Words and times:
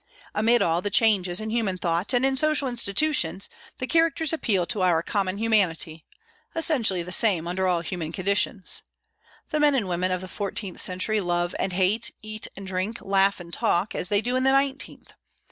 Amid 0.33 0.63
all 0.63 0.81
the 0.81 0.89
changes 0.89 1.39
in 1.39 1.51
human 1.51 1.77
thought 1.77 2.11
and 2.11 2.25
in 2.25 2.35
social 2.35 2.67
institutions 2.67 3.49
the 3.77 3.85
characters 3.85 4.33
appeal 4.33 4.65
to 4.65 4.81
our 4.81 5.03
common 5.03 5.37
humanity, 5.37 6.05
essentially 6.55 7.03
the 7.03 7.11
same 7.11 7.47
under 7.47 7.67
all 7.67 7.81
human 7.81 8.11
conditions. 8.11 8.81
The 9.51 9.59
men 9.59 9.75
and 9.75 9.87
women 9.87 10.09
of 10.09 10.21
the 10.21 10.27
fourteenth 10.27 10.81
century 10.81 11.21
love 11.21 11.53
and 11.59 11.71
hate, 11.73 12.09
eat 12.23 12.47
and 12.57 12.65
drink, 12.65 12.97
laugh 12.99 13.39
and 13.39 13.53
talk, 13.53 13.93
as 13.93 14.09
they 14.09 14.21
do 14.21 14.35
in 14.35 14.43
the 14.43 14.49
nineteenth. 14.49 15.13